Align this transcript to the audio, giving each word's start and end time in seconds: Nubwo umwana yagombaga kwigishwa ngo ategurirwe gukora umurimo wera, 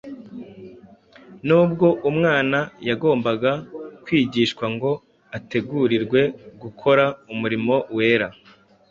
Nubwo 1.47 1.87
umwana 2.09 2.59
yagombaga 2.89 3.51
kwigishwa 4.03 4.65
ngo 4.73 4.91
ategurirwe 5.37 6.21
gukora 6.61 7.03
umurimo 7.33 7.75
wera, 7.95 8.27